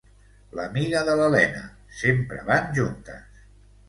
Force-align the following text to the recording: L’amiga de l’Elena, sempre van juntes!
L’amiga 0.59 1.01
de 1.09 1.17
l’Elena, 1.19 1.61
sempre 1.99 2.39
van 2.47 2.73
juntes! 2.79 3.45